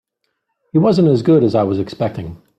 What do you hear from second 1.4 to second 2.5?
as I was expecting.